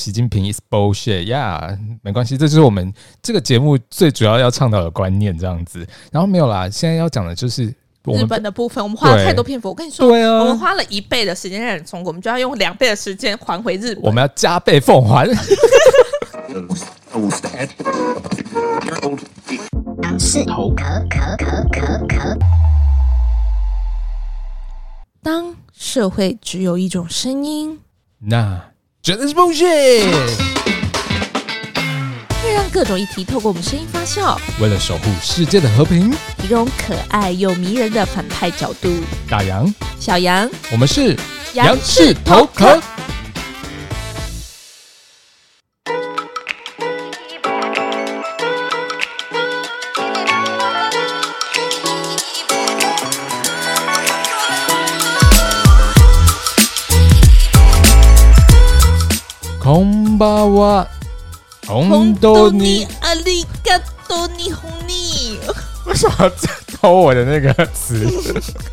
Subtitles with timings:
[0.00, 5.86] 习近平 is bullshit 呀、yeah，没关系，这就是我们这个节目最主要要倡导的观念，这样子。
[6.10, 7.70] 然后没有啦，现在要讲的就是
[8.04, 9.68] 我们日本的部分，我们花了太多篇幅。
[9.68, 14.04] 我跟你说，对啊，我们花了一倍的时间让你中国，我们就要用两倍的时间还回日本。
[14.04, 15.28] 我们要加倍奉还。
[20.18, 22.38] 是头壳壳壳壳壳。
[25.22, 27.78] 当社会只有一种声音，
[28.18, 28.69] 那
[29.02, 30.04] 绝对是 bullshit。
[32.42, 38.92] 会让各种议题透过我们声音发酵，为了守护世界的和平，提供可爱又迷人的反派角度。
[39.26, 41.16] 大杨、小杨，我们是
[41.54, 42.78] 杨氏头壳。
[60.20, 60.86] 红巴哇，
[61.66, 65.38] 红豆泥，阿里嘎多尼红尼。
[65.86, 68.06] 为什么在偷我的那个词？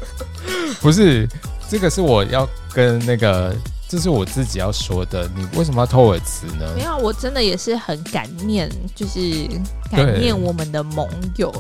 [0.82, 1.26] 不是，
[1.70, 3.56] 这个是我要跟那个，
[3.89, 5.29] 这是我自己要说的。
[5.37, 6.73] 你为什么要偷我的词呢？
[6.77, 9.21] 没有，我真的也是很感念，就是
[9.91, 11.53] 感念我们的盟友。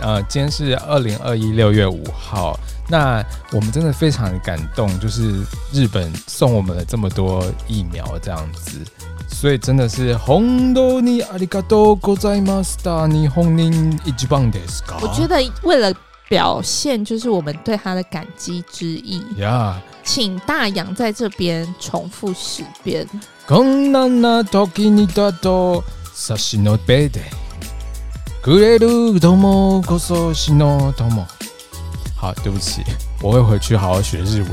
[0.00, 2.58] 呃，今天是二零二一六月五号。
[2.88, 8.80] 那我们真的非常感动，就是日本送我们了这么多疫苗，这样子，
[9.28, 14.98] 所以真的是红豆你阿里嘎多ございました，日本人一番ですか。
[15.00, 15.94] 我觉得为了
[16.28, 20.02] 表现就是我们对他的感激之意呀，yeah.
[20.04, 23.06] 请大杨在这边重复十遍。
[23.48, 25.82] こんな时にだと
[26.14, 27.20] 差し伸べて
[28.42, 31.26] くれる友こそ私の友。
[32.16, 32.82] 好，对不起，
[33.22, 34.52] 我会回去好好学日文。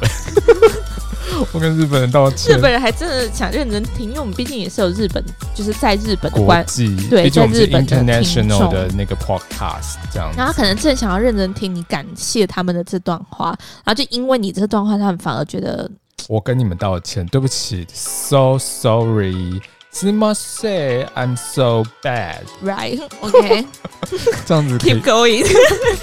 [1.53, 2.55] 我跟日本人道歉。
[2.57, 10.31] 日本人还真的想认真听，因为我们毕竟也是有日本，就是在日本的国际，对，在日本的 international 的那个 podcast 这样。
[10.35, 13.48] 然后他可能正想要认真听你感谢他们的这段话，
[13.83, 15.89] 然后就因为你这段话，他们反而觉得
[16.27, 19.61] 我跟你们道歉，对不起，so sorry，
[19.93, 23.65] すみません，I'm so bad，right？OK，、okay.
[24.45, 25.45] 这样子，keep going。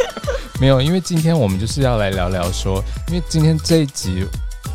[0.60, 4.24] 没有，因为今天我们就是要来聊聊说，因为今天这一集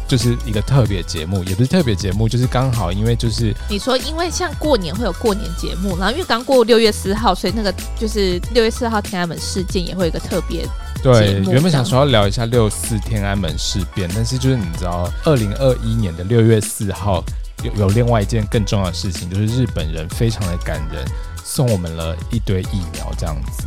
[0.07, 10.67] 就是一个特别节目，也不是特别节目，就是刚好因为就是你说，因为像过年会有过年节目，然后因为刚过六月四号，所以那个就是六月四号天安门事件也会有一个特别。
[11.03, 17.23] 对，原本想说要聊一下六四天安门事变，但是就是你知道，二零二一年的六月四号
[17.63, 21.05] 有有另外一件更重要的事情，就是日本人非常的感人，
[21.45, 23.67] 送我们了一堆疫苗，这样子。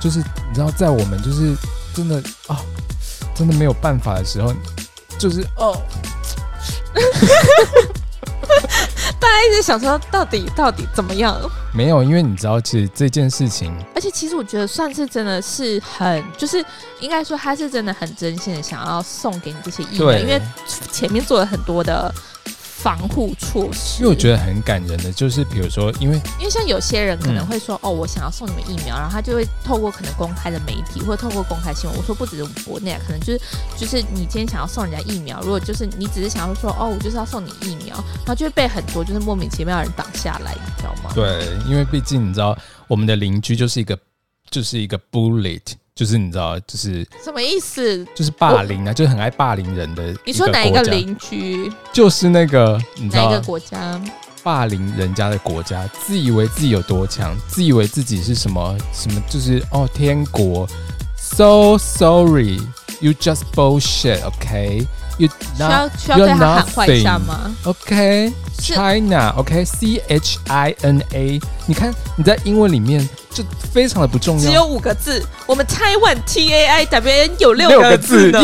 [0.00, 1.54] 就是你知道，在我们就是
[1.92, 2.56] 真的啊、哦，
[3.34, 4.54] 真的没有办法的时候，
[5.18, 5.80] 就是哦，
[9.18, 11.40] 大家一直想说到底到底怎么样？
[11.72, 16.64] 没有，因为你知道，其实这件事情，而且其实我觉得算是真的是很，就是
[17.00, 20.40] 应该说他是真的很真心的想要送给你这些艺人，因为
[20.90, 22.14] 前面做了很多的。
[22.78, 31.98] 防护措施，因为我觉得很感人的，就是比如说，因为因为像有些人可能会说，嗯、哦，我想要送你们疫苗，然后他就会透过可能公开的媒体，或者透过公开新闻。
[31.98, 33.40] 我说不只是国内，可能就是
[33.76, 41.10] 就是你今天想要送人家疫苗，如果就是你只是想要说，哦，我就是要送你疫苗，然后就会被很多就是莫名其妙的人挡下来，你知道吗？
[41.14, 43.98] 对，因为毕竟你知道，我们的邻居就是一个
[44.50, 45.62] 就是一个 bullet。
[45.94, 48.06] 就是你知道，就是什么意思？
[48.14, 50.14] 就是霸凌啊，就是很爱霸凌人的。
[50.26, 51.72] 你说哪一个邻居？
[51.90, 53.98] 就是那个你知道哪一个国家？
[54.42, 60.68] 霸凌人家的国家，自以为自己有多强，自以为自己是什么什么，就是哦天国。
[61.16, 62.60] So sorry,
[63.00, 64.86] you just bullshit, OK?
[65.16, 71.40] You not, 需要需要对他喊话一下吗？OK, China, OK, C H I N A。
[71.64, 73.08] 你看你在英文里面。
[73.36, 75.22] 就非常的不重要，只有五个字。
[75.44, 78.40] 我们 Taiwan T A I W N 有六个字的。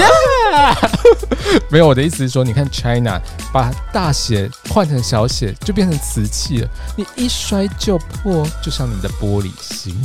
[1.70, 3.18] 没有，我的意思是说，你看 China
[3.50, 6.68] 把大写换成小写，就变成瓷器了。
[6.94, 9.98] 你一摔就破，就像你的玻璃心。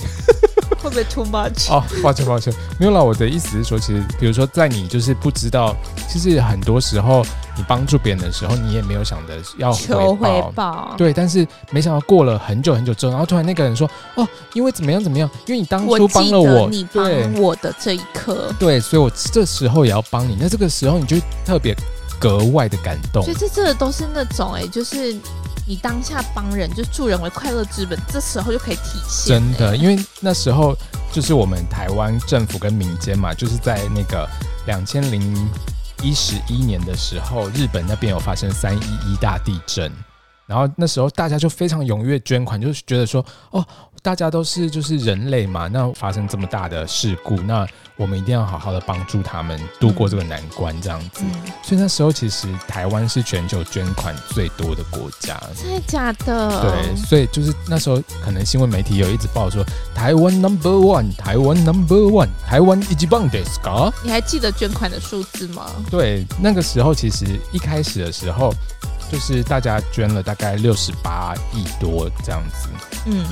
[0.80, 1.70] 会不会 too much？
[1.70, 3.02] 哦，抱歉抱歉，没有啦。
[3.02, 5.76] 我的意思是说，其实比如说，在你就是不知道，
[6.08, 7.26] 其实很多时候
[7.58, 10.94] 你帮助别人的时候，你也没有想着要回求回报。
[10.98, 20.38] 对，但是没想到过了很久很久之后，然后突然那个人说：“哦，因为怎么样怎么样，因为你当初帮了我，我你帮我的这一刻，对，所以我这时候也要帮你。
[20.40, 21.76] 那这个时候你就特别
[22.20, 23.24] 格外的感动。
[23.24, 25.16] 所以这这都是那种哎、欸，就是。
[25.70, 29.36] 你当下帮人，就助人为快乐之本，这时候就可以体现。
[29.38, 30.74] 真的，因为那时候
[31.12, 34.26] 就是我们台湾政府跟民间嘛，就是在那个
[34.66, 35.22] 两千零
[36.04, 39.92] 一十一年的时候，日本那边有发生三一一大地震，
[40.46, 43.66] 然后那时候大家就非常踊跃捐款，就是觉得说，哦，
[44.02, 51.24] 大家都是就是人类嘛，那发生这么大的事故，那我们一定要好好的帮助他们度过这个难关，这样子。
[51.24, 51.32] 嗯、
[51.64, 55.38] 所以那时候其实台湾是全球捐款最多的国家。
[55.56, 56.62] 真的假的？
[56.62, 59.64] 对，所以就是那时候可能新闻媒体有一直报说
[59.94, 63.92] 台湾 number one，台湾 number one，台湾一级棒的 scar。
[64.04, 65.66] 你还记得捐款的数字吗？
[65.90, 68.54] 对，那个时候其实一开始的时候。
[69.10, 72.68] 就是大家捐了大概六十八亿多这样子，
[73.06, 73.24] 嗯，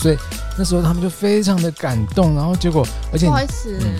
[0.00, 0.16] 所以
[0.56, 3.94] 那时候他们就非常的感动，然后结果，而且不好意思，嗯、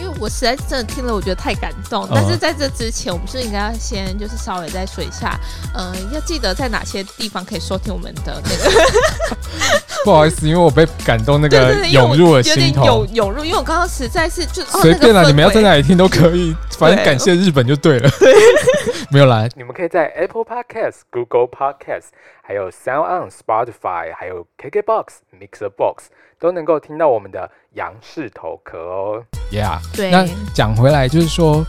[0.00, 2.08] 因为我实在是真的听了，我觉得太感动。
[2.10, 5.38] 但是在这之前，我们是应该要先就是稍微在水下，
[5.74, 9.82] 嗯、呃，要记得在哪些地方可以收听我们的那个。
[10.04, 18.10] 不好意思，因为我被感动，那个涌入了心头，涌入，因为我刚刚实在是就随便了，你们要在哪里听都可以，反正感谢日本就对了。
[18.18, 18.32] 对。
[19.10, 22.06] 没有啦，你们可以在 Apple Podcast、Google Podcast、
[22.42, 25.06] 还有 Sound On、Spotify、还有 KKBox、
[25.38, 26.04] Mixer Box
[26.40, 29.22] 都能够听到我们的杨氏头壳哦。
[29.50, 30.10] Yeah，对。
[30.10, 31.64] 那讲回来就是说，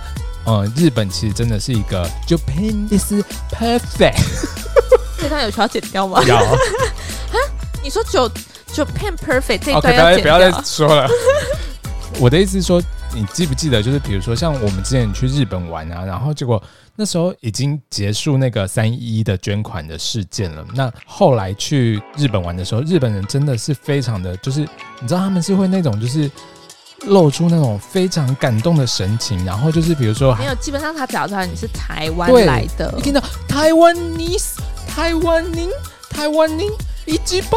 [0.45, 3.13] 呃，日本其实真的是一个 Japan is
[3.51, 4.47] perfect。
[5.19, 6.23] 这段有需要剪掉吗？
[6.23, 6.37] 有。
[7.83, 8.29] 你说就
[8.73, 11.07] Japan perfect 这一段不要再说了。
[12.19, 12.81] 我的意思是说，
[13.13, 16.61] 你记不记得，就是比如说像我们之前去日本玩啊，然后结果。
[16.95, 20.63] 那时候已经结束那个三一一的捐款的事件了。
[20.75, 24.59] 那后来去日本玩的时候，日本人真的是非常的，就是
[24.99, 26.29] 你知道他们是会那种就是
[27.05, 35.71] 露出那种非常感动的神情，然后就是比如说没有，基本上他找出来你是台湾来的，你听到台湾尼斯，台湾您，
[36.11, 36.69] 台湾您。
[37.05, 37.51] 一级棒，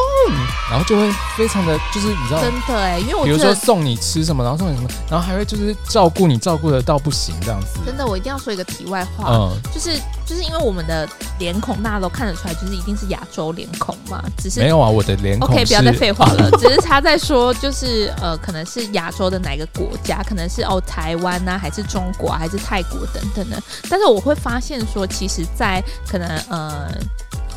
[0.71, 7.79] 然后就会非常的就是你知道，真的哎，因为我比如说送你吃什么，然后送你什么，然后还会就是照顾你，照顾的到不行这样子。
[7.85, 9.97] 真的，我一定要说一个题外话，嗯，就是
[10.27, 11.09] 就是因为我们的
[11.39, 15.49] 脸孔大家都看得出来，就是一定是亚洲脸孔嘛，只是没有啊，我的脸孔。
[15.49, 23.63] OK，不要再废话了， 只是他在说，就是呃，可能是亚洲的哪个国家，可能是哦台湾呐、啊，还是中国、啊，还是泰国等等的。
[23.89, 26.91] 但是我会发现说，其实，在可能呃。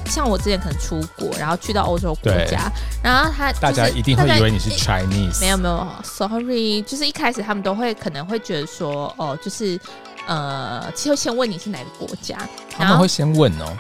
[0.10, 2.72] 像我之前可能出国，然后去到欧洲国家，
[3.04, 9.80] 然后他、就是、大家一定会以为你是 Chinese，没有没有，Sorry，就是一开始他们都会可能会觉得说，哦，就是
[10.28, 12.38] 呃，其实先问你是哪个国家，
[12.70, 13.78] 他们会先问哦。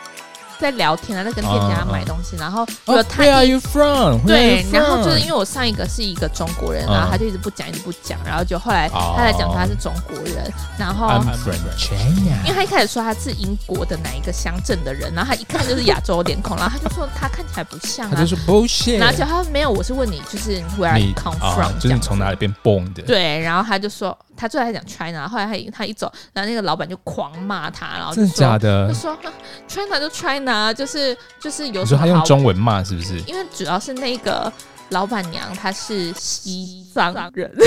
[0.59, 2.41] 在聊天啊，在跟店家买东西，uh, uh.
[2.41, 4.19] 然后有他，Where are you from?
[4.25, 24.17] 对，然后就是因为我上一个是一个中国人，然后他就一直不讲，一直不讲，然后就后来他在讲他是中国人，然后，I'm from China，因为他一开始说他是英国的哪一个乡镇的人，然后他一看就是亚洲脸孔，然后他就说他看起来不像啊，他就说 bullshit，然后就他说没有，我是问你就是 Where are you come from，就是你从哪里变 born 的，对，然后他就说。
[24.39, 28.88] 他最爱讲 China，后来他一他一走，然后那个老板就狂骂他，然后就说真的假的？
[28.88, 29.18] 就说
[29.68, 31.86] China 就 China，就是就是有。
[31.86, 33.19] 时候他用中文骂是不是？
[33.27, 34.51] 因为主要是那个
[34.89, 37.51] 老板娘她是西藏人，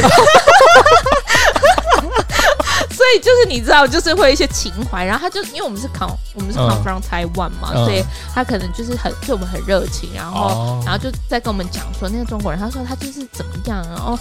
[2.91, 5.05] 所以就是你知道，就是会有一些情怀。
[5.05, 8.03] 然后他就因为我们是 come 我们是 come from Taiwan 嘛，嗯、所以
[8.35, 14.19] 他可能就是很对我们很热情，然后、哦、然后就在跟我们讲说那个中国人，他说他就是怎么样，然后。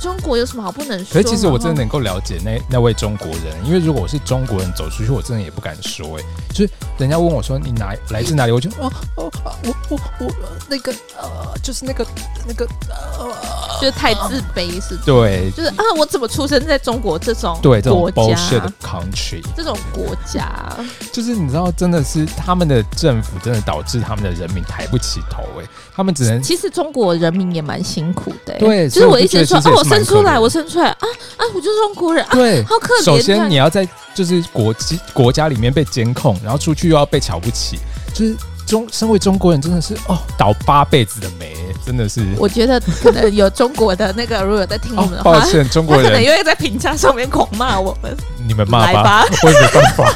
[0.00, 1.12] 中国有什么好不能说？
[1.12, 6.24] 可是其实我真的能够了解那那位中国人，因为如果我是中国人走出去，我真的也不敢说哎、欸，
[6.54, 9.30] 就是人家问我说你哪来自哪里，我就哦哦，
[9.64, 10.30] 我我我
[10.68, 12.06] 那个呃，就是那个
[12.46, 13.34] 那个呃，
[13.80, 14.96] 就是太自卑是是？
[15.04, 20.72] 对，就是啊，我怎么出生在中国这种对这种 bullshit country 这种国家，
[21.12, 29.84] 就是你知道，真的是他们的政府真的导致他们的人民抬不起头哎、欸，他们只能其实中国人民也蛮辛苦的、欸，对，就是我一直说哦。
[29.88, 31.42] 生出来，我生出来啊啊！
[31.54, 33.04] 我就是中国人，对，啊、好可怜。
[33.04, 37.78] 首先你要在就是国际国家里面被监控，然后出去又要被瞧不起，
[38.12, 41.54] 就是中身为中国人真的是哦，倒八辈子的霉，
[41.86, 42.26] 真的是。
[42.38, 48.16] 我觉得可能有中国的那个，如果有在听我们的话，哦、抱歉，中国人 可能又会在评价上面狂骂我们。
[48.46, 50.12] 你们骂吧，吧我也没办法。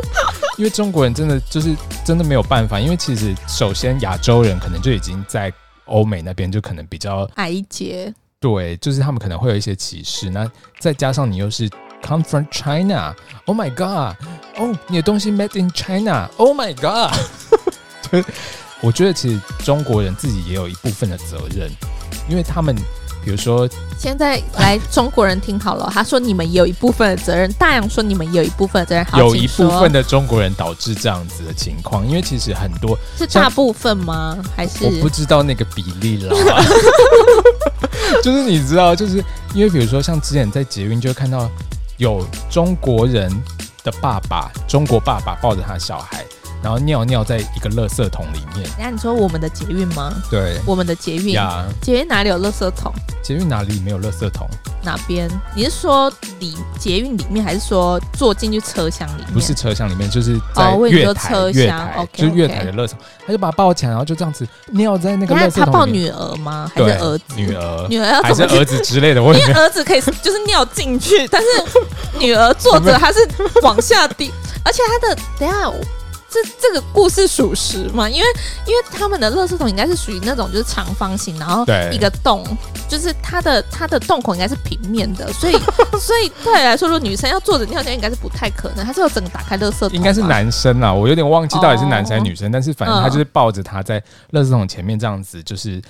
[0.58, 1.74] 因为中国人真的就是
[2.04, 5.50] 真的没有办法，因为其实首先亚洲人可能就已经在
[5.86, 8.12] 欧美那边就可能比较矮一截。
[8.40, 11.68] 对，就是他们可能会有一些歧视，那再加上你又是
[12.02, 14.16] come from China，Oh my God，
[14.56, 17.14] 哦，你的东西 made in China，Oh my God，
[18.10, 18.24] 对，
[18.80, 21.70] 我觉得其实中国人自己也有一部分的责任，
[22.30, 22.74] 因为他们。
[23.22, 23.68] 比如说，
[23.98, 27.52] 现在来中国人听好了，他说你们也有一部分的责任。
[27.58, 34.38] 大洋说你们也有一部分的责任，好，有一部分的中国人导致这样子的情况，因为其实很多是大部分吗？
[34.56, 36.34] 还是我不知道那个比例了。
[38.22, 39.22] 就是你知道，就是
[39.54, 41.50] 因为比如说像之前在捷运就看到
[41.96, 43.30] 有中国人
[43.82, 46.24] 的爸爸，中国爸爸抱着他的小孩，
[46.62, 48.68] 然后尿尿在一个垃圾桶里面。
[48.78, 50.12] 那你说我们的捷运吗？
[50.30, 52.92] 对，我们的捷运呀，捷运哪里有垃圾桶？
[53.22, 54.48] 捷运哪里没有垃圾桶？
[54.82, 55.28] 哪边？
[55.54, 59.32] 你是说里捷运里面，还是说坐进去车厢里面？
[59.32, 62.98] 不是车厢里面，就是在月台，哦、月台，okay, 就是月台的垃圾桶。
[62.98, 63.26] Okay.
[63.26, 65.66] 他就把他抱起来，然后就这样子尿在那个垃圾桶里。
[65.66, 66.70] 他抱女儿吗？
[66.74, 67.24] 还是儿子？
[67.36, 69.20] 女儿，女儿要还是儿子之类的？
[69.20, 71.48] 因为儿子可以就是尿进去，但是
[72.18, 73.18] 女儿坐着， 她是
[73.62, 74.32] 往下滴，
[74.64, 75.70] 而且他的等下。
[76.30, 78.08] 这这个故事属实吗？
[78.08, 78.26] 因为
[78.66, 82.44] 因为他们的垃圾桶应该是属于那种就是长方形，然后一个洞，
[82.88, 85.52] 就是它的它的洞口应该是平面的，所以
[85.98, 88.86] 所以对来说，如果女生要坐着尿尿，应该是不太可能。
[88.86, 94.00] 他是要整个打开垃圾桶，应该是男生啊，我有点忘记到底是男生还是女生，哦、但是反正他就是抱着他在
[94.32, 95.82] 垃圾桶前面这样子，就是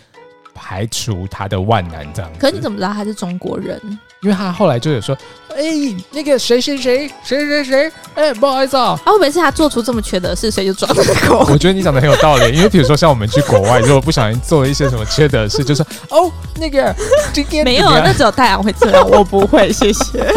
[0.55, 2.39] 排除他的万难这样子。
[2.41, 3.79] 可是你怎么知道他是中国人？
[4.23, 5.17] 因为他后来就有说，
[5.57, 11.37] 哎、欸，那个谁谁谁谁谁谁，哎、欸，不好意思啊，啊，我每次他做出这么缺德事，谁就抓那个？
[11.53, 16.95] 我觉得你讲的很有道理，因为比如说像我们去国外，如果不小心做了一些什么缺德事，就是哦，那个
[17.33, 20.35] 今天没有，那只有太阳会这样，我不会，谢谢。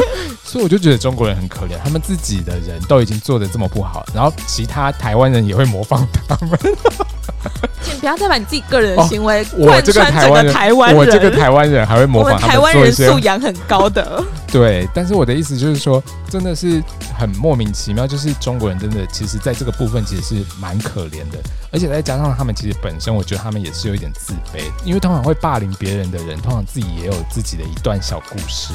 [0.53, 6.55] 所以我就觉得中国人很可怜，他们自己的人都已经做的这么不好，然后其他台湾人也会模仿他们。
[7.81, 12.49] 请不要再把你自己个人的行为贯穿整个台湾人，我这个台湾人还会模仿他们。
[12.51, 14.23] 台湾人素养很高的。
[14.47, 16.81] 对，但是我的意思就是说，真的是
[17.17, 21.39] 很莫名其妙，就是中国人真的其实在这个部分其实是蛮可怜的，
[21.71, 28.73] 而且再加上他们其实本身，我觉得他们也是有一点自卑，因为通常会霸凌别人的人，通常自己也有自己的一段小故事。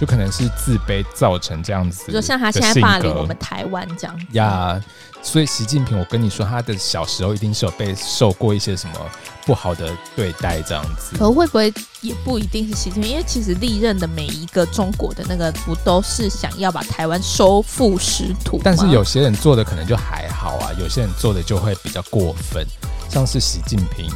[0.00, 4.80] 就可能是自卑造成这样子，就像他现在霸凌我们台湾这样子呀。
[5.20, 8.94] 所以习近平，我跟你说，他的小时候一定是有被受过一些什么
[9.44, 11.16] 不好的对待这样子。
[11.18, 18.60] 可会不会也不一定是习近平，因为其实历任的每一个中国的那个，不都是想要把台湾收复失土？
[18.62, 22.64] 但是有些人做的可能就还好啊，有些人做的就会比较过分，
[23.10, 24.08] 像是习近平。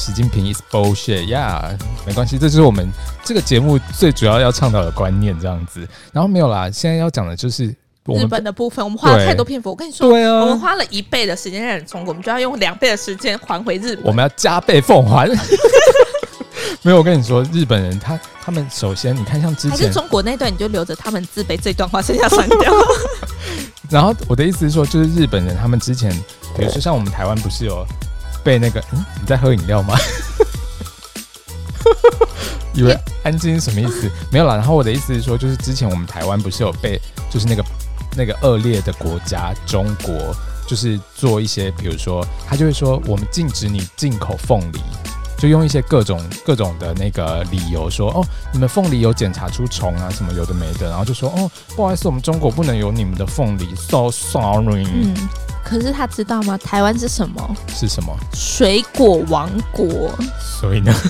[0.00, 2.90] 习近平 is bullshit，呀、yeah，没关系，这就是我们
[3.22, 5.86] 这个节目最主要要倡导的观念，这样子。
[6.10, 9.68] 然后没有啦，现在要讲的就是日本的部分，我们花了太多篇幅。
[9.68, 14.06] 我跟你说，对啊，我们花了一倍的时间让人中国，我们就要用两倍的时间还回日本。
[14.06, 15.28] 我们要加倍奉还。
[16.80, 22.72] 没有，我跟你说，日本人他他们首先，你看像之前还是中国那段，你就留着他们自卑这段话，剩下删掉。
[23.90, 26.10] 然后我的意思是说，就是日本人他们之前，
[26.56, 27.86] 比如说像我们台湾不是有。
[28.42, 29.94] 被那个，嗯，你在喝饮料吗？
[32.72, 34.10] 以为安静什么意思？
[34.30, 34.54] 没有啦。
[34.54, 37.64] 然后我的意思是说，就是之前我们台湾不是有被，就是那个
[38.16, 40.14] 那个恶劣的国家中国，
[40.68, 44.80] 就是做一些，比如说他就会说，我们禁止你进口凤梨，
[45.36, 54.86] 就用一些各种各种的那个理由说，哦，你们凤梨有检查出虫啊，什么有的没的，然后就说，哦，不好意思，我们中国不能有你们的凤梨，so sorry。
[54.86, 55.14] 嗯
[55.64, 56.58] 可是他知道吗？
[56.58, 57.56] 台湾是什么？
[57.68, 58.16] 是什么？
[58.34, 60.10] 水果王国。
[60.60, 60.92] 所以呢？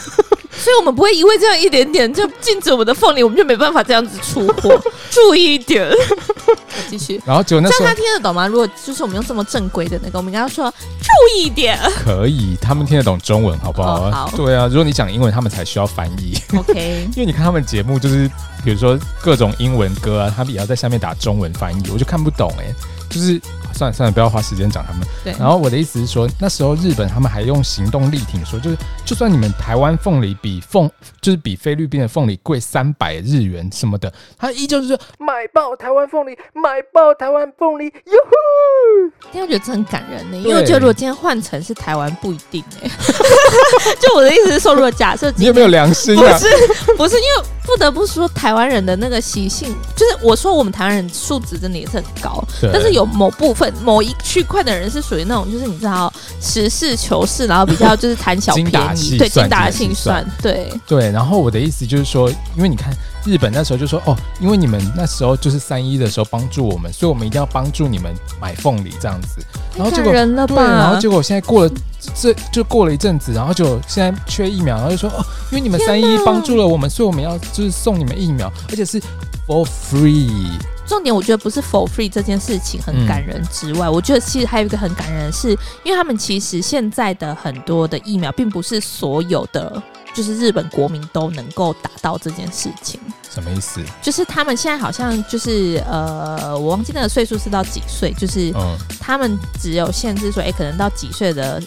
[0.53, 4.79] 所以我们不会因为这样一点点就禁止我们的凤梨，我们就没办法这样子出货。
[5.11, 5.89] 注意一点，
[6.91, 7.19] 继续。
[7.25, 8.47] 然后就那时候，他听得懂吗？
[8.47, 11.79] 如果就是我们用这么正规的那个，我们应该说注意一点。
[12.05, 14.03] 可以，他们听得懂中文，好不好？
[14.03, 14.31] 哦、好。
[14.37, 16.37] 对啊，如果你讲英文，他们才需要翻译。
[16.55, 17.09] OK。
[17.17, 18.29] 因为你看他们节目，就是
[18.63, 22.75] 比如说各种英文歌啊，他们也要在下面打中文翻译，我就看不懂哎、欸，
[23.09, 23.41] 就是。
[23.81, 25.09] 算了算了，不要花时间讲他们。
[25.25, 25.33] 对。
[25.39, 30.91] 然后我的意思是说，那时候日本他们还用行动力挺说，就是就算你们台湾凤梨比凤
[31.23, 39.39] 就是比菲律宾的凤梨贵三百日元什么的，他依旧是说买爆台湾凤梨，买爆台湾凤梨，哟呼！
[39.39, 42.91] 因为我觉得这很感人呢，因为我觉得如果今天换成是台湾，不一定哎。
[43.99, 46.39] 就我的意思是说，如果假设你有没有良心啊？
[46.39, 53.70] 不是，不是，因为不得不说，台湾人的那个习性，就是我说我们台湾人素质真的也是很高，但是有某部分。
[53.83, 61.11] 某一区块的人是属于那种，就是你知道实事求是，然后比较就是贪小便宜，对，精打细算，对对。
[61.11, 62.93] 然后我的意思就是说，因为你看
[63.25, 69.45] 日本那时候就说哦，因为你们那时候就是三一的时候帮助我们，所以我们一定要帮助你们买凤梨这样子。
[69.77, 71.73] 然后结果对，然后结果现在过了
[72.15, 79.01] 这就过了一阵子，然后就现在缺疫苗，然后就说哦，因为你们三一帮助了我们，所以我们要就是送你们疫苗，而且是
[79.47, 80.51] for free。
[80.91, 85.51] 重点我觉得不是 for free 这件事情很感人之外，嗯、我觉得其实还有一个很感人的是，
[85.85, 89.81] 因为他们其实现在的很多的疫苗，并不是所有的
[90.13, 92.99] 就是日本国民都能够达到这件事情。
[93.33, 93.81] 什么意思？
[94.03, 98.53] 就是他们现在好像就是呃，我忘记那个岁数是到几岁，就是
[98.99, 101.63] 他们只有限制说，哎、欸，可能到几岁的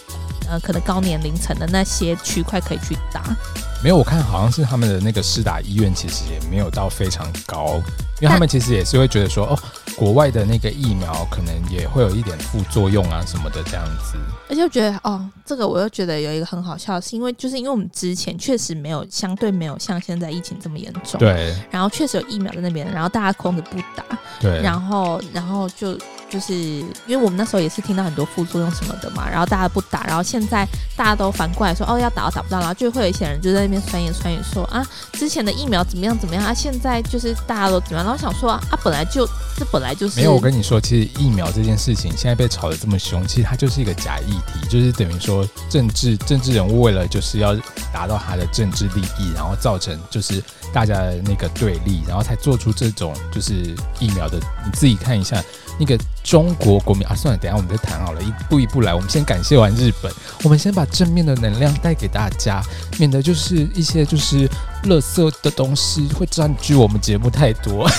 [0.46, 3.34] 呃，可能高年龄层的那些区块可以去打。
[3.84, 7.82] 没有，我看好像是他们的那个施打医院其实也没有到非常高。
[8.18, 9.58] 因因为他们其实也是会觉得说，哦，
[9.96, 14.16] 国外的那个疫苗可能也会有一点副作用啊什么的这样子。
[14.48, 21.54] 而且我觉得，哦，这个我又觉得有一个很好笑，是因为就是因为我们之前确实没有相对没有像现在疫情这么严重，对。
[21.70, 24.62] 然后确实有疫苗在那边，然后大家空着不打，对。
[24.62, 25.94] 然后，然后就。
[26.34, 39.24] 就是因为我们那时候也是听到很多副作用什么的嘛，然后大家不打，然后现在大家都反过来说哦，要打都打不到，然后就会有一些人就在那边酸言酸语说啊，之前的疫苗怎么样怎么样啊，现在就是大家都怎么样，然后想说啊，本来就
[39.56, 40.34] 这本来就是没有。
[40.34, 47.56] 我跟你说，其实疫苗这件事情现在被炒得这么凶，其实它就是一个假议题，就是等于说政治政治人物为了就是要
[47.94, 54.36] 达到他的政治利益，然后造成就是大家的那个对立，然后才做出这种就是疫苗的，
[54.66, 55.40] 你自己看一下。
[55.76, 58.94] 那个中国国民啊，算了，等下我们再谈好了，一步一步来。
[58.94, 60.12] 我们先感谢完日本，
[60.44, 62.62] 我们先把正面的能量带给大家，
[62.96, 64.48] 免得就是一些就是
[64.84, 67.90] 垃圾的东西会占据我们节目太多。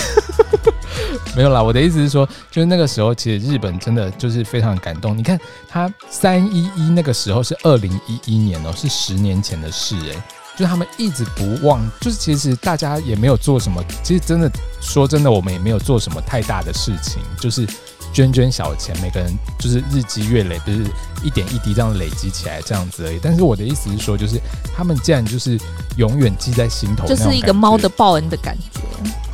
[1.36, 5.16] 没有啦，我的意思是说，就是那个时候其实日本真的就是非常感动。
[5.16, 5.38] 你看
[5.68, 10.22] 他三一一那个时候是二零一一年哦，是十年前的事诶。
[10.56, 14.50] 就他们一直不忘，就是其实大家也没有做什么，其实真的
[14.80, 17.68] 说真的，我们也没有做什么太大的事情，就是
[18.10, 20.86] 捐捐小钱，每个人就是日积月累，就是
[21.22, 23.20] 一点一滴这样累积起来这样子而已。
[23.22, 24.40] 但是我的意思是说，就是
[24.74, 25.60] 他们竟然就是
[25.98, 28.80] 永远记在心头，就是一个猫的报恩的感觉。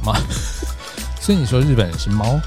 [0.02, 0.12] 猫，
[1.22, 2.40] 所以你说日本人是猫？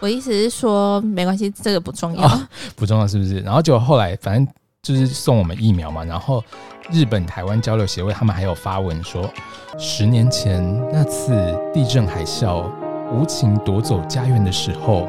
[0.00, 3.40] 我意思是说，没关系，这个不重要，哦， 不重要是不是？
[3.40, 4.46] 然后就后来反正
[4.80, 6.42] 就是送我们疫苗嘛，然后。
[6.90, 9.30] 日本台湾交流协会，他们还有发文说，
[9.78, 10.60] 十年前
[10.92, 12.64] 那次地震海啸
[13.12, 15.08] 无情夺走家园的时候，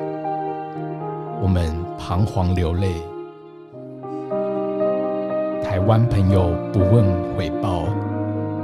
[1.41, 2.93] 我们彷徨流泪。
[5.63, 7.03] 台湾朋友不问
[7.35, 7.87] 回报，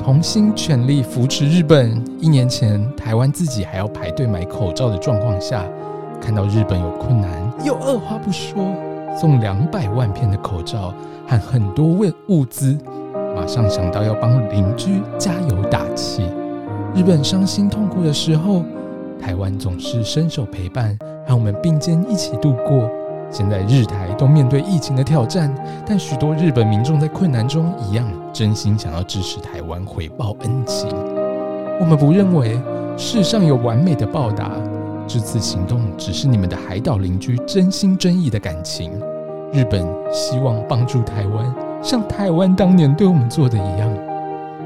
[0.03, 2.01] 同心全力扶持日本。
[2.20, 5.63] 一年前，台湾自己还要排队买口罩的状况下，
[6.20, 7.29] 看到日本有困难，
[7.63, 8.74] 又二话不说
[9.15, 10.94] 送两百万片的口罩
[11.27, 12.77] 和很多物物资。
[13.36, 16.23] 马上想到要帮邻居加油打气。
[16.95, 18.63] 日本伤心痛苦的时候，
[19.21, 20.97] 台湾总是伸手陪伴，
[21.28, 22.89] 让我们并肩一起度过。
[23.32, 25.54] 现在日台都面对疫情的挑战，
[25.86, 30.89] 但许多日本民众在困难中一样真心想要支持台湾，回报恩情。
[31.80, 32.60] 我们不认为
[32.98, 34.52] 世上有完美的报答，
[35.08, 38.92] 这次行动只是你们的海岛邻居真心真意的感情。
[39.54, 41.56] 日本希望帮助台湾。
[41.82, 43.89] 像台湾当年对我们做的一样，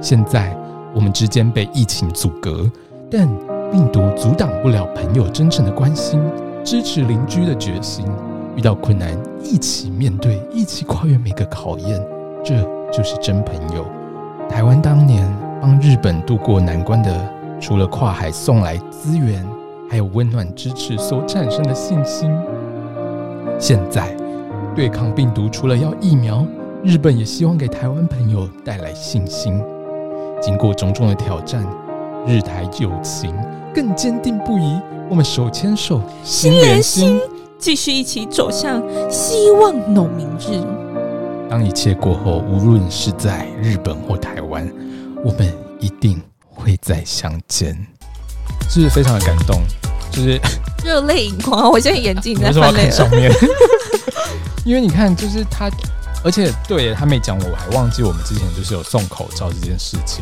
[0.02, 0.56] 现在
[0.95, 2.69] 我们之间被疫情阻隔，
[3.12, 3.28] 但
[3.71, 6.19] 病毒阻挡不了朋友真诚的关心、
[6.63, 8.06] 支持邻居的决心。
[8.55, 12.01] 遇到困难，一起面对，一起跨越每个考验，
[12.43, 12.61] 这
[12.91, 13.85] 就是真朋友。
[14.49, 15.27] 台湾当年
[15.61, 19.45] 帮日本渡过难关的，除了跨海送来资源，
[19.89, 22.31] 还有温暖支持所产生的信心。
[23.57, 24.15] 现在
[24.75, 26.45] 对抗病毒，除了要疫苗。
[26.83, 29.57] 日本也希望给台湾朋友带来信心。
[30.41, 31.65] 经过种种的挑战，
[32.27, 33.33] 日台友情
[33.73, 34.81] 更坚定不移。
[35.09, 37.21] 我们手牵手，心连心，
[37.63, 40.62] 继续一起走向希望农民日。
[41.49, 44.69] 当一切过后，无论是在日本或台湾，
[45.23, 45.49] 我们
[45.80, 47.69] 一定会再相见。
[48.69, 49.62] 是不是非常的感动？
[50.12, 50.38] 就是
[50.84, 51.71] 热泪盈眶。
[51.71, 53.32] 我现在眼睛在翻泪上面，
[54.67, 55.71] 因为你看，就是他。
[56.21, 60.21] 而且，对，他没讲，我还忘记我们之前就是有送口罩这件事情。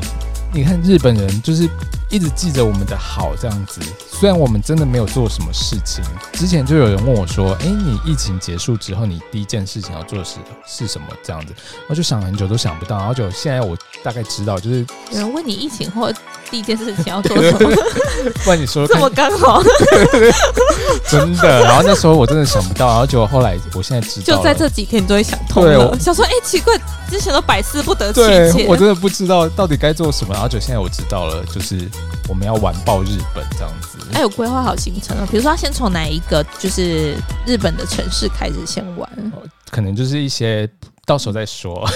[0.53, 1.67] 你看，日本人就是
[2.11, 3.81] 一直记着我们的好这样子。
[4.21, 6.03] 虽然我们真的没有做什么事情，
[6.33, 10.35] 之前就有人问我说：“诶，你疫情结束之后，你第一件事情要做的是
[10.67, 11.51] 是什么？”这样子，
[11.89, 12.99] 我就想很久都想不到。
[12.99, 16.07] 然后就现在我大概知道，就是有人问你疫情后
[16.51, 17.75] 第一件事情要做 什么？
[18.43, 19.59] 不然你说这么刚好，
[21.09, 21.63] 真的。
[21.63, 25.97] 然后那时候我真的想不到，然后结果后来我现在知道，就在这几天你都会想通了。
[25.99, 26.77] 想说：“哎，奇怪，
[27.09, 30.31] 之前都百思不得其解。”，我真的不知道到底该做什么。
[30.31, 31.89] 然后就现在我知道了，就是
[32.30, 33.98] 我们要完爆日本这样子。
[34.12, 39.08] 还有规划好行程啊，比如说他先从哪一个就是日本的城市开始先玩？
[39.70, 40.68] 可能就是一些
[41.04, 41.88] 到时候再说。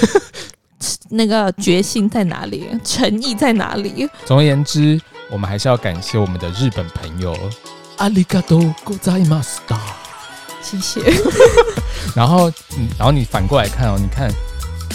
[1.11, 2.69] 那个决心在哪里？
[2.85, 4.09] 诚意在哪里？
[4.25, 7.37] 总而言之，我们还是要感谢我们的日本朋友。
[7.99, 9.59] 阿里嘎多，ございます。
[10.62, 11.01] 谢谢。
[12.14, 14.33] 然后，嗯，然后你反过来看哦，你看，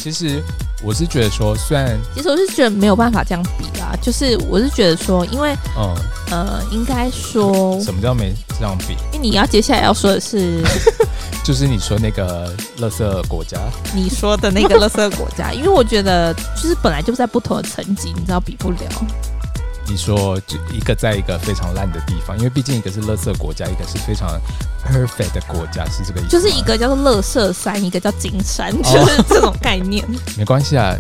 [0.01, 0.43] 其实。
[0.83, 5.95] 我是觉得说，虽然其实我是觉得没有办法这样比啦，就是我是觉得说，因为嗯
[6.31, 8.95] 呃，应该说什么叫没这样比？
[9.13, 10.63] 因为你要接下来要说的是，
[11.45, 13.59] 就是你说那个垃圾国家，
[13.95, 18.79] 你说的那个垃圾国家，因为我觉得就是本来就在不同的层级，你知道比不了。
[19.91, 24.41] 你说就一个在一个非常烂的地方，因为毕竟一个是垃圾国家，一个是非常
[24.87, 26.31] perfect 的国家，是这个意思。
[26.31, 30.05] 就是一个叫做垃圾山，一个叫金山，就是 这种概念。
[30.05, 30.95] 哦、没关系啊，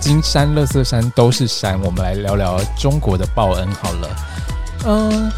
[0.00, 1.80] 金山、垃圾山都是山。
[1.82, 4.16] 我们来聊聊中国的报恩好了。
[4.86, 5.32] 嗯、呃，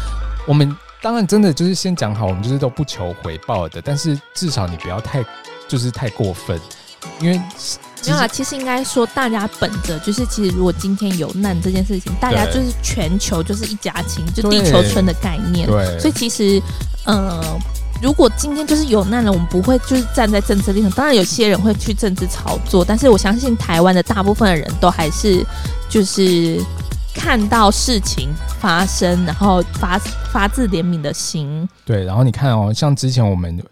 [0.47, 5.23] 我们当然真的就是先讲好，我们就是都不求回报的，但是至少你不要太
[5.67, 6.59] 就是太过分，
[7.19, 7.39] 因为。
[8.05, 15.67] 没有啦，其实应该说，大家本着就是，其实如果今天有难这件事情，大家就是全球就是一家亲，就地球村的概念。
[15.67, 15.99] 对。
[15.99, 16.61] 所以其实，
[17.05, 17.41] 呃，
[18.01, 20.91] 如果今天就是有难了，我们不会就是站在政治立场。
[20.91, 25.45] 当然，有些人会去政治炒作，但是我相信台湾的大部分的人都还是
[25.89, 26.61] 就是
[27.13, 29.97] 看到事情发生，然后发
[30.31, 31.67] 发自怜悯的心。
[31.85, 33.63] 对，然后你看哦，像之前我们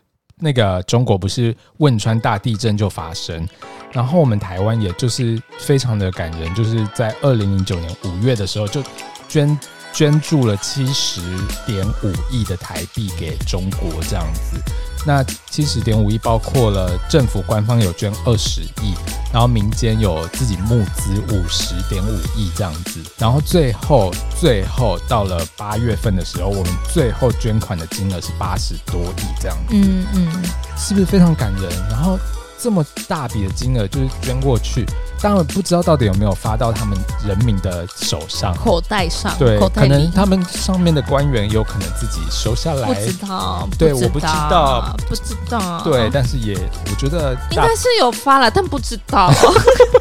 [0.43, 3.47] 那个中国不是汶川大地震就发生。
[3.93, 8.83] 然后我们台湾也就是非常的感人，就是在二零零九年五月的时候就
[9.29, 9.57] 捐
[9.93, 11.21] 捐助了七十
[11.65, 14.57] 点五亿的台币给中国这样子。
[15.05, 18.93] 那七十点五亿包括了政府官方有捐二十亿，
[19.31, 23.01] 然后民间有自己募资五十点五亿这样子。
[23.17, 29.73] 然后最后最后到了八月份的时候，我们最后捐款的金额是八十多亿这样子。
[29.73, 30.31] 嗯嗯，
[30.77, 31.69] 是不是非常感人？
[31.89, 32.17] 然后。
[32.63, 34.85] 这么大笔的金额就是捐过去，
[35.21, 36.97] 当然不知道到底有没有发到他们
[37.27, 39.37] 人民的手上、口袋上。
[39.37, 42.87] 对，口袋可能他们上面的官员有可能自己收下来。
[42.87, 45.81] 不知道，对，不，我不知道，不知道。
[45.83, 46.57] 对，但是也
[46.89, 49.29] 我觉得应该是有发了，但不知道。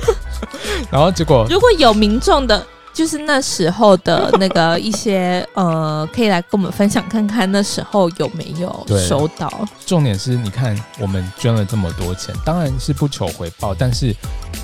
[0.88, 2.64] 然后结果，如果有民众的。
[2.92, 9.50] 就是那时候的那个一些 呃，可以来跟我们分享看看那时候有没有收到。
[9.86, 14.14] 重点是，你看我们捐了这么多钱，当然是不求回报，但是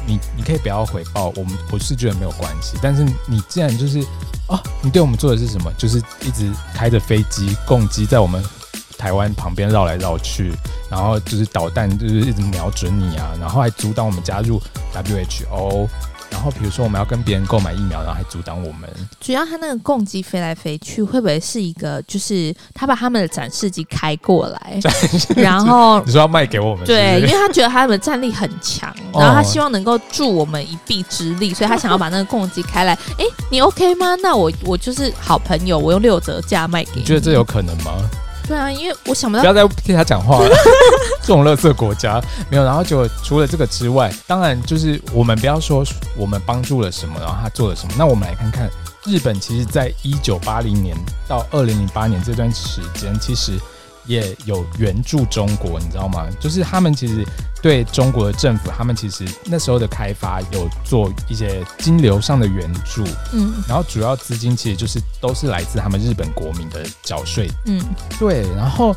[0.06, 2.76] 你你可以不要回报，我们我是觉得没有关系。
[2.82, 4.00] 但是你既然就是
[4.48, 5.72] 哦，你对我们做的是什么？
[5.78, 8.42] 就是一直开着飞机共机在我们
[8.96, 10.52] 台湾旁边绕来绕去，
[10.90, 14.60] 然后就是导弹就是一直瞄准你啊，然后还阻挡我们加入
[14.94, 15.88] WHO。
[16.38, 18.88] 然后比如说我们要跟别人购买疫苗，然后还阻挡我们。
[19.20, 24.78] 主要他那个共机飞来飞去，会不会是一个就是他把他们的展示机开过来，
[25.34, 26.96] 然后你说要卖给我们是是？
[26.96, 32.92] 对，因为他觉得他们战力很强，然后他希望能够助我们一臂之力，所以他想要把那个共机开来。
[33.18, 34.14] 哎，你 OK 吗？
[34.22, 37.00] 那我我就是好朋友，我用六折价卖给你。
[37.00, 37.94] 你觉得这有可能吗？
[38.48, 40.48] 对啊，因为我想不到，不要再替他讲话了。
[41.20, 45.84] 这种垃圾国家没有，然后就除了这个之外，当然就是我们不要说
[46.16, 47.92] 我们帮助了什么，然后他做了什么。
[47.98, 48.70] 那我们来看看
[49.04, 50.96] 日本，其实在一九八零年
[51.28, 53.52] 到二零零八年这段时间，其实。
[54.08, 56.26] 也有援助中国，你知道吗？
[56.40, 57.24] 就是他们其实
[57.62, 67.80] 对中国的政府，他们其实那时候的开发有做一些金流上的援助，嗯，然后主要资金其实就是都是来自他们日本国民的缴税，嗯，
[68.18, 68.42] 对。
[68.56, 68.96] 然后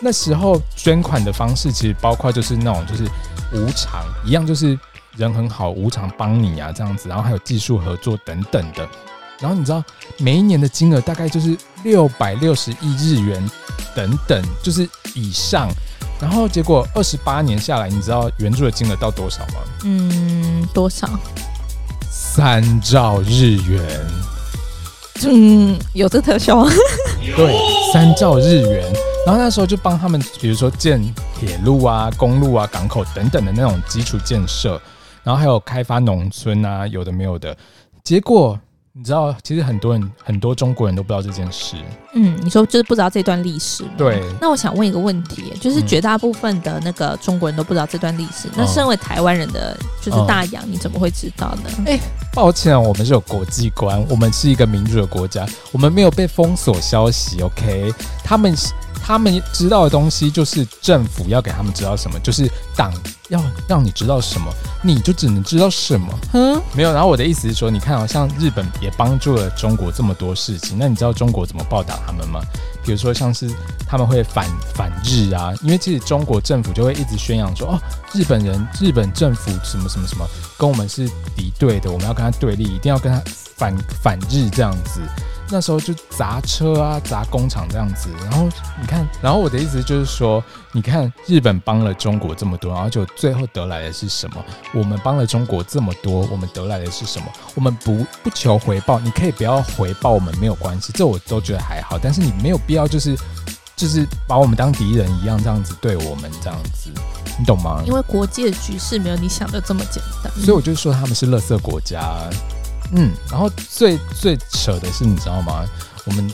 [0.00, 3.04] 那时候捐款的方式其实包括就是那种就是
[3.52, 4.78] 无偿一样，就是
[5.16, 8.86] 人很好，无偿帮你啊这样子，然后还有技术合作等等的。
[9.40, 9.82] 然后你知道
[10.18, 13.42] 每一年的金额大概就是六百六十亿日元
[13.94, 15.68] 等等，就是以上。
[16.20, 19.54] 然后结果二十八年下来，你知道援助的金额到多少吗？
[19.84, 21.08] 嗯，多少？
[22.10, 23.82] 三兆日元。
[25.24, 26.70] 嗯，有这特效吗？
[27.36, 27.56] 对，
[27.92, 28.92] 三兆日元。
[29.26, 31.02] 然后那时候就帮他们，比如说建
[31.38, 34.80] 铁路啊、公路啊、港口等等的那种基础建设，
[35.22, 37.56] 然后还有开发农村啊，有的没有的。
[38.04, 38.58] 结果。
[38.92, 41.76] 你知道，其实很多人、很多中国人都不知道这件事。
[42.12, 43.84] 嗯，你说就是不知道这段历史。
[43.96, 44.20] 对。
[44.40, 51.70] 那我想问一个问题，就是绝大部分的那个中国人都不知道这段历史，嗯、那身为台湾人的就是大洋，嗯、你怎么会知道呢？
[51.86, 52.00] 哎、欸，
[52.34, 57.40] 抱歉，我们是有国际观，我们是一个民主的国家，我们没有被封锁消息。
[57.42, 58.52] OK，他们
[59.02, 62.92] 他们知道的东西就是政府要给他们知道什么，就是党。
[63.30, 66.12] 要让你知道什么，你就只能知道什么。
[66.32, 66.92] 嗯，没有。
[66.92, 72.40] 然后我的意思是说，你看，好像日本也帮助了中国这么多事情，那你知道中国怎么报答他们吗？
[72.84, 73.48] 比如说，像是
[73.86, 77.78] 他们会反 反日啊，因为其实中国政府就会一直宣扬说，哦，
[78.12, 80.26] 日本人、日本政府什么什么什么，
[80.58, 83.22] 跟我们是敌对的，我们要跟他对立，一定要跟他
[83.54, 85.00] 反反日这样子。
[85.50, 88.08] 那时候就砸车啊，砸工厂这样子。
[88.22, 88.48] 然后
[88.80, 94.36] 你看，然后我的意思就是说，你看日本帮了中国这么多，然后就最后得来的是什么？
[94.72, 97.26] 我们帮了中国这么多，我们得来的是什么？
[97.54, 101.98] 我们不不求回报，你可以不要回报我们没有关系，这我都觉得还好。
[102.00, 103.16] 但是你没有必要就是
[103.74, 106.90] 就是把我们当敌人一样这样子对我们这样子，
[107.38, 107.82] 你懂吗？
[107.86, 112.30] 因为国际的局势没有你想的这么简单，所以我就说他们是垃圾国家。
[112.92, 115.64] 嗯，然后最最扯的是，你知道吗？
[116.06, 116.32] 我们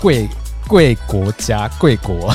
[0.00, 0.28] 贵
[0.68, 2.32] 贵国家贵国，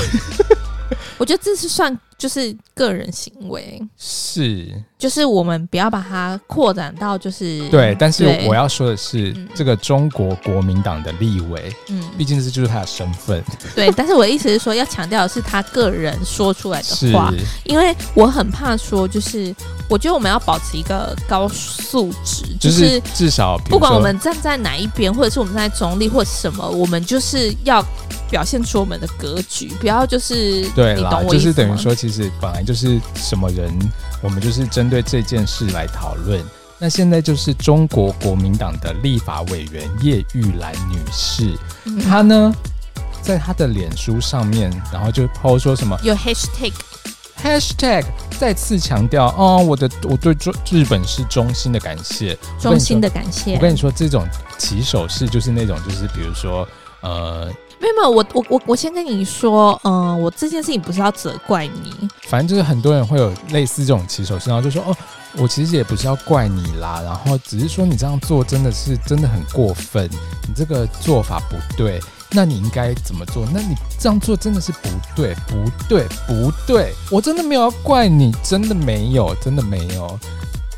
[1.18, 1.98] 我觉得这是算。
[2.22, 13.42] 就是个人行为，是，就是我们不要把它扩展到就是对，但是我要说的是，这个中国国民党的立委，嗯，毕竟这就是他的身份，
[13.74, 19.52] 对，但是我的意思是说，要强调的是他个人说出来的话，因为我很怕说，就是
[19.88, 27.84] 我觉得我们要保持一个高素质，就是至少不管我们站在哪一边，或者是我们在中立或者什么，我们就是要。
[28.30, 33.72] 表现出我们的格局，不要就是对啦，就是等于说，其实本来就是什么人，
[34.20, 36.44] 我们就是针对这件事来讨论。
[36.78, 42.52] 那现在就是中国国民党的立法委员叶玉兰女士，嗯、她呢
[43.22, 46.72] 在她的脸书上面，然后就 po 说什么有 hashtag
[47.40, 48.04] hashtag
[48.38, 53.54] 再次强调哦，我的我对中日本是衷心的感谢，衷心的感谢。
[53.54, 54.26] 我跟你说，这种
[54.58, 56.68] 起手式就是那种，就是比如说
[57.00, 57.48] 呃。
[57.82, 64.96] 没有没有，我我我我先跟你说，嗯、我这件事情不是要责怪你，反正就是很多人会有类似这种起手式，然后就说哦，
[65.36, 70.08] 我其实也不是要怪你啦，然后只是说你这样做真的是真的很过分，
[70.46, 73.44] 你这个做法不对，那你应该怎么做？
[73.52, 80.16] 那你这样做真的是不对，不对，不对，我真的没有要怪你，真的没有，真的没有。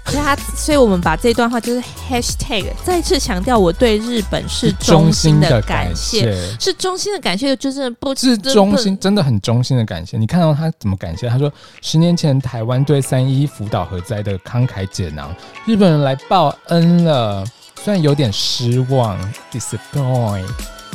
[0.07, 10.19] 所以他，所以我们把这段话就是 hashtag 再次强调，我对日本是衷心的感谢，是衷心的感谢，就是不是衷心，真的很衷心的感谢。
[10.19, 11.29] 你看到他怎么感谢？
[11.29, 17.45] 他说，十年前台湾对三一福岛核灾的慷慨解囊，日本人来报恩了，
[17.83, 19.19] 虽然有点失望
[19.51, 20.45] ，disappoint。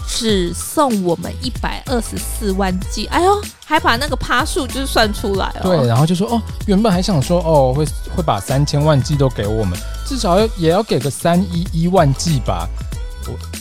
[0.10, 5.62] 只送我们一百二十四万剂，哎呦，还把那个趴数就是算出来哦。
[5.62, 12.68] 对，然后就说哦，原本还想说哦，会会把三千万剂都给我们，至少要也要给个三一一万剂吧。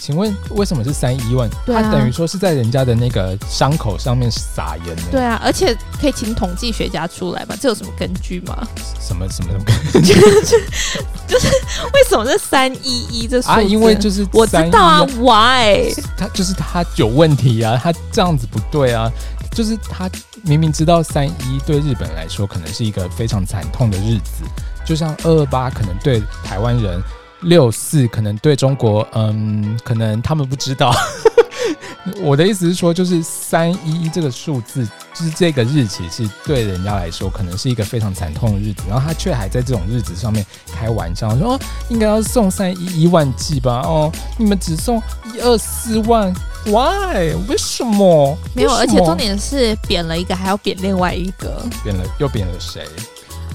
[0.01, 1.49] 请问为什么是三一万？
[1.67, 5.03] 他等于说是在人家的那个伤口上面撒盐呢？
[5.11, 7.57] 对啊，而且可以请统计学家出来吧？
[7.61, 8.67] 这有什么根据吗？
[9.01, 10.15] 什么什么什么根据？
[11.27, 11.49] 就是
[11.93, 13.53] 为什么是三一一这数字？
[13.53, 15.93] 啊，因为就是我知道啊，Why？
[16.17, 19.11] 他就是他有问题啊，他这样子不对啊，
[19.53, 20.09] 就是他
[20.43, 24.45] 明明知道三一对日本来说可能是一个非常惨痛的日子，
[24.85, 27.01] 就像二二八可能对台湾人。
[27.41, 30.93] 六四可能对中国，嗯，可能他们不知道。
[32.23, 38.85] 我的意思是说，就是三一一这个数字，就是这个日期，是对人家来说，可能是一个非常惨痛的日子。
[38.89, 43.83] 然后他却还在这种日子上面开玩笑，说哦，应该要送三一一万剂吧？
[43.85, 45.03] 哦，你们只送
[45.35, 46.33] 一二四万
[46.65, 47.35] ，Why？
[47.47, 48.37] 为什么？
[48.55, 52.87] 没有，而且重点是贬了一个，还要贬另外一个， 贬了又贬了谁？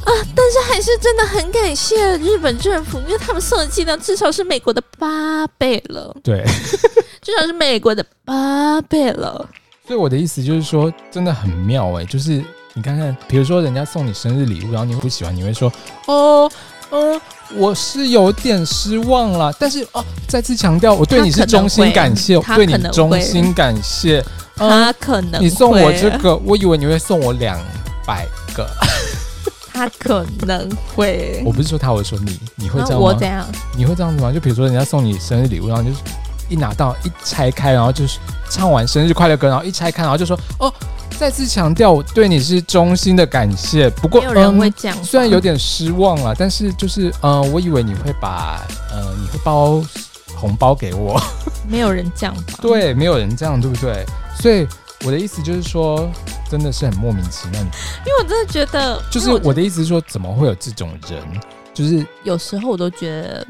[0.05, 0.11] 啊！
[0.35, 6.15] 但是还是真的很感谢日本政府，因为他们送的剂量至少是美国的八倍了。
[6.23, 6.43] 对，
[7.21, 9.49] 至少是美国的八倍了。
[9.87, 12.05] 所以我的意思就是说，真的很妙哎、欸！
[12.05, 15.71] 就是你看看，比如说人家送你生日礼物，然后你不喜欢，你会说
[16.07, 16.49] ：“哦，
[16.91, 17.21] 嗯，
[17.55, 24.23] 我是有点失望了。”但是哦，再次强调，我对你是衷心感谢，我对你衷心感谢。
[24.55, 27.59] 他可能、嗯、你送我这个，我以为你会送我两
[28.05, 28.65] 百个。
[29.73, 32.99] 他可能会，我不是说他，我是说你，你会这样吗？
[32.99, 33.45] 我怎样？
[33.75, 34.31] 你会这样子吗？
[34.31, 35.97] 就比如说人家送你生日礼物，然后就是
[36.47, 40.71] 一拿到一拆开，然后就是唱完生日快乐歌，然后一拆开，然后就说哦，
[41.17, 43.89] 再次强调我对你是衷心的感谢。
[43.89, 49.83] 不过没有人会这样、嗯，虽然有点失望了，但是就是呃，我以为你会把呃，你会包
[50.35, 51.19] 红包给我。
[51.67, 52.53] 没有人这样吧？
[52.61, 54.05] 对，没有人这样，对不对？
[54.39, 54.67] 所以。
[55.05, 56.09] 我的意思就是说，
[56.53, 57.59] 真的是很莫名其妙。
[57.59, 57.65] 因
[58.05, 61.41] 为我真的觉得，就是我的意思是说，怎么会有这种人？
[61.73, 63.47] 就是有时候我都觉得，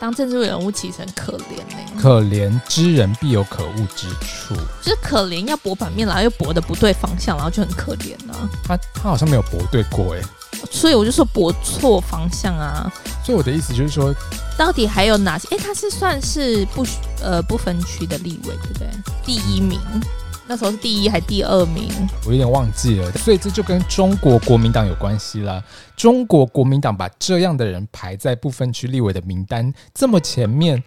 [0.00, 2.00] 当政治人物其实很可怜呢、欸。
[2.00, 8.48] 可怜之人必有可恶之处，就是可怜要驳反面，然后又驳的不对方向，然后就很可怜呢、啊。
[8.64, 10.26] 他他好像没有驳对过哎、欸，
[10.70, 12.90] 所以我就说驳错方向啊。
[13.22, 14.14] 所以我的意思就是说，
[14.56, 15.46] 到底还有哪些？
[15.50, 16.86] 哎、欸，他是算是不
[17.22, 18.88] 呃不分区的立委，对不对？
[19.26, 19.78] 第一名。
[20.46, 21.90] 那时候是第一还第二名，
[22.26, 23.10] 我有点忘记了。
[23.12, 25.62] 所以这就跟中国国民党有关系了。
[25.96, 30.82] 中国国民党把这样的人排在不分区立委的名单这么前面，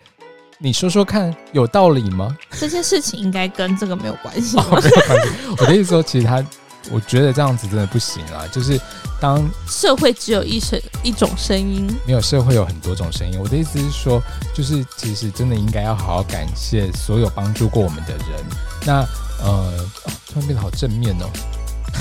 [0.59, 2.37] 你说说看，有道理吗？
[2.51, 4.57] 这件事情应该跟这个没有关系。
[4.61, 5.33] 哦，没有关系。
[5.57, 6.45] 我的意思说，其实他，
[6.91, 8.45] 我觉得这样子真的不行啊。
[8.51, 8.79] 就是
[9.19, 13.39] 当社会只有一声一种声音，没有社会有很多种声音。
[13.39, 14.21] 我的意思是说，
[14.53, 18.45] 就是其实真的应该要好好感谢所有帮助过我们的人。
[18.85, 19.03] 那。
[19.39, 21.25] 呃、哦，突然变得好正面哦。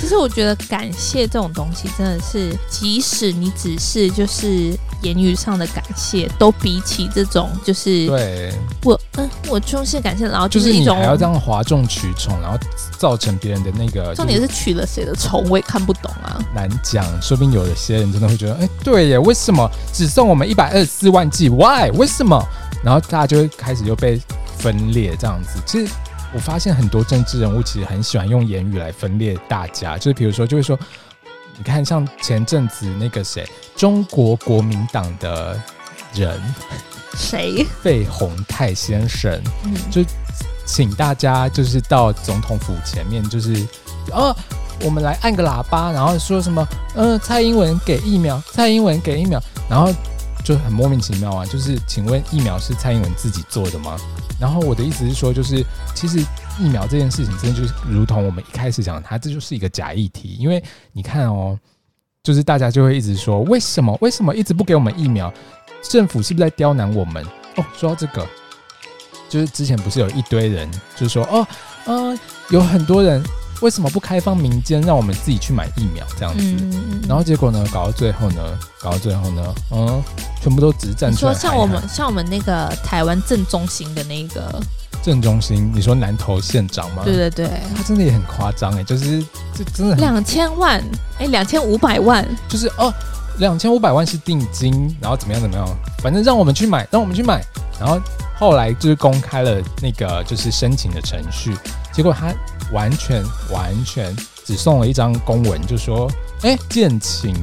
[0.00, 12.58] 其实我觉得感谢这种东西真的是，即使你只是就是言语上的感谢，都比起这种就是对我嗯，我衷心感谢，然后就就是是一种你还要这样哗众取宠，然后
[12.98, 16.44] 造成别人的那个重点是取了谁的宠，我也看不懂啊。
[16.54, 21.90] 难讲，说不定有些人真的会觉得，哎，对耶，为什么只送我们一百二十四万 G？Why？
[21.94, 22.44] 为什么？
[22.84, 24.20] 然后大家就会开始又被
[24.58, 25.58] 分裂这样子。
[25.64, 25.92] 其实
[26.36, 30.78] 我发现很多政治人物其实很喜欢用言语来分裂大家，就是比如说就会说，
[31.56, 35.58] 你看像前阵子那个谁，中国国民党的
[36.12, 36.38] 人
[37.14, 37.66] 谁？
[37.82, 39.32] 费鸿泰先生，
[39.64, 40.04] 嗯，就
[40.66, 43.66] 请大家就是到总统府前面，就是
[44.12, 44.36] 哦。
[44.84, 46.62] 我们来按个喇叭，然后说什么？
[46.96, 49.90] 嗯、呃，蔡英文给疫苗，蔡英文给疫苗，然后
[50.44, 51.46] 就很莫名其妙啊。
[51.46, 53.96] 就是，请问疫苗是蔡英文自己做的吗？
[54.40, 56.18] 然后我的意思是说，就是其实
[56.58, 60.36] 疫苗这件事情，真的就是如同我们一开始讲，它这就是一个假议题。
[60.38, 61.58] 因为你看哦，
[62.22, 63.96] 就是大家就会一直说，为什么？
[64.00, 65.32] 为什么一直不给我们疫苗？
[65.82, 67.24] 政府是不是在刁难我们？
[67.56, 68.26] 哦，说到这个，
[69.28, 71.46] 就是之前不是有一堆人，就是说，哦，
[71.86, 72.18] 嗯、呃，
[72.50, 73.22] 有很多人。
[73.62, 76.44] 为什么不开放民间，让我们自己去买疫苗这样子？
[76.44, 77.64] 嗯、然后结果呢？
[77.72, 78.58] 搞到最后呢？
[78.80, 79.54] 搞到最后呢？
[79.70, 80.02] 嗯，
[80.42, 81.32] 全部都只是站出来。
[81.32, 84.60] 你说像我们像我们那个台湾正中心的那个
[85.02, 87.02] 正中心，你说南投县长吗？
[87.04, 90.82] 对对对，他真的也很夸张哎，就是这真的两千万
[91.18, 92.92] 哎，两千五百万，就是哦，
[93.38, 95.66] 两千五百万是定金，然后怎么样怎么样，
[96.02, 97.42] 反正让我们去买，让我们去买，
[97.80, 97.98] 然后
[98.38, 101.56] 后来就是公开了那个就是申请的程序，
[101.90, 102.34] 结果他。
[102.72, 106.10] 完全完全只送了一张公文，就说
[106.42, 107.34] ：“哎、欸，建请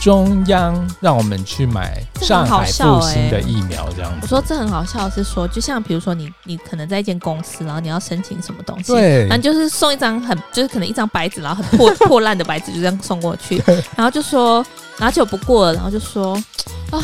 [0.00, 13.62] 中央让我们去买上海复兴的疫苗。”这样子，我说这很好笑，是说就像比如说你你可能在一间公司，然后你要申请什么东西，对，然后就是送一张很就是可能一张白纸，然后很破 破烂的白纸就这样送过去，
[13.96, 14.64] 然后就说，
[14.98, 16.34] 然后就不过了，然后就说
[16.90, 16.98] 啊。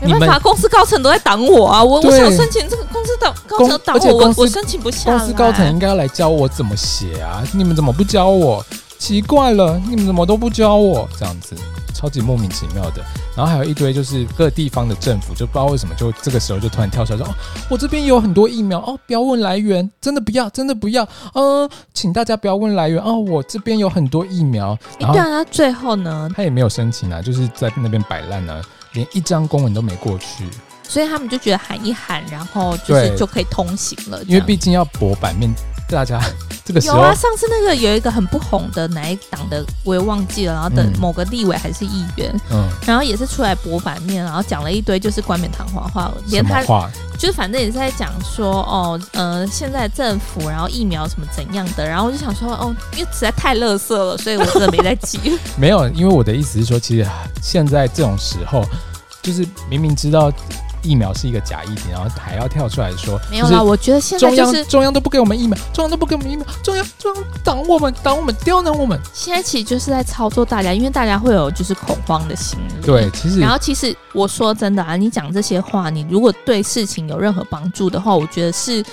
[0.00, 1.82] 没办法，公司高层都在挡我啊！
[1.82, 5.18] 我我想申请这个公司的高层挡我，我我申请不下来。
[5.18, 7.42] 公司高层应该要来教我怎么写啊！
[7.52, 8.64] 你们怎么不教我？
[8.98, 11.08] 奇怪了，你们怎么都不教我？
[11.16, 11.54] 这样子
[11.94, 13.02] 超级莫名其妙的。
[13.36, 17.30] 然后还有一堆就是各地方的政府，就不知道为什么就这个时候就突然跳出来说：“哦，
[17.70, 21.06] 我这边有很多疫苗哦，不要问来源，真的不要，真的不要。
[21.34, 26.28] 嗯，请大家不要问来源哦，我这边有很多疫苗。”然后那最后呢？
[26.34, 28.60] 他也没有申请啊，就是在那边摆烂呢。
[28.92, 30.44] 连一张公文都没过去，
[30.82, 34.22] 所以他们就觉得喊一喊，然后就是就可以通行了。
[34.24, 35.52] 因为毕竟要博版面，
[35.88, 36.20] 大家
[36.64, 37.14] 这个时候有啊。
[37.14, 40.52] 上次那个有一个很不红的哪一党的，我也忘记了。
[40.52, 46.62] 然后等某个立委还是议员，嗯，然后也是出来博反面，然后讲了一堆就是冠冕堂皇话，连他
[47.18, 55.18] 就是反正也是在讲说哦，呃，现在政府然后疫苗什么怎样的，然后我就想说哦，因为实在太乐色了，所以我真的没在记。
[55.56, 57.08] 没有，因为我的意思是说，其实
[57.42, 58.64] 现在这种时候，
[59.22, 60.30] 就是明明知道。
[60.82, 63.62] 疫苗是一个假议题，然后还要跳出来说没有啦。
[63.62, 68.98] 我觉得现在就是中央都不给我们疫苗，中央都不给我们疫苗，中央中央挡我们，挡我们，刁难我们。
[69.12, 72.86] 现在其实就是在操作大家，因为大家会有就是恐慌的心理。
[72.86, 78.84] 对，其实然后其实我说真的啊，你讲这些话，你如果对事情有任何帮助的话，我觉得是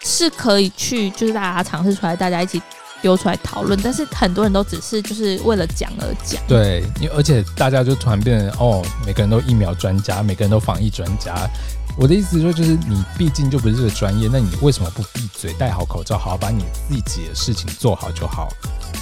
[0.00, 2.60] 是可以去，就是大家尝试出来，大家一起。
[3.02, 6.40] 丢出来讨论，但是很多人都只是就是为了讲而讲。
[6.46, 11.34] 对，因为而且大家就突然变成哦，每个人都疫苗专家，每个人都防疫专家。
[11.98, 18.48] 我的意思说，就是你毕竟就不是这个专业，那你为什么不闭嘴，戴好口罩，好好把你自己的事情做好就好？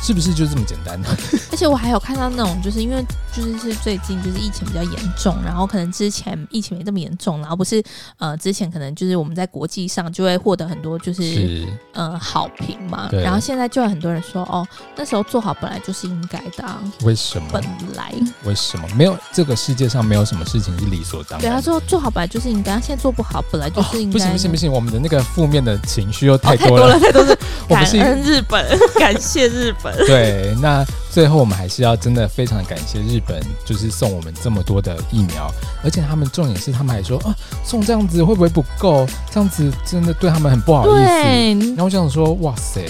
[0.02, 1.08] 是不是就这么简单呢？
[1.52, 7.82] 而且我还有看到那种，就是因为就是是最近就是疫情比较严重，然后可能之前疫情没这么严重，然后不是
[8.18, 16.80] 呃之前可能就是我们在国际上就会获得很多就是，是呃好评嘛，然后现在就有很多人说哦，那时候做好本来就是应该的啊。
[17.02, 17.48] 为什么？
[17.52, 17.62] 本
[17.94, 21.40] 来为什么没有这个世界上没有什么事情是理所当然？
[21.40, 24.10] 对，他说做好本来就是应该，现在做不好本来就是应该。
[24.10, 24.12] 哦。
[24.12, 27.38] 不行不行不行，我们的那个负面的情绪又太多了，哦，太多了，太多了。
[27.70, 28.66] 感恩日本，
[28.98, 29.94] 感谢日本。
[30.04, 35.48] 对，那最后我们还是要真的非常感谢日本，就是送我们这么多的疫苗，
[35.84, 39.06] 而且他们重点是他们还说啊，送这样子会不会不够？
[39.30, 41.68] 这样子真的对他们很不好意思。
[41.68, 42.84] 然后我想说，哇塞，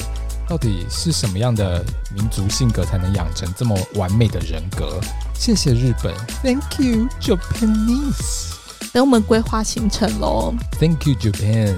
[0.48, 4.98] 到底是什么样的民族性格才能养成这么完美的人格？
[5.34, 8.59] 谢谢日本，Thank you Japanese。
[8.92, 11.76] 等我们规划行程喽，Thank you Japan。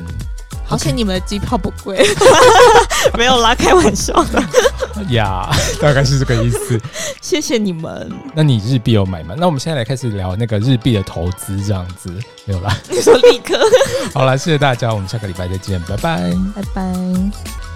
[0.65, 2.03] 好险你们的机票不贵，
[3.19, 4.41] 没有啦，开玩笑的。
[5.11, 6.81] 呀， yeah, 大概是这个意思。
[7.21, 8.11] 谢谢你们。
[8.35, 9.35] 那你日币有买吗？
[9.37, 12.11] 那我们现在来开始聊那个日币的投资，这样子
[12.47, 12.75] 没有啦。
[12.89, 13.59] 你说立刻。
[14.15, 17.72] 好了，谢谢大家，我们下个礼拜再见，拜拜，拜拜。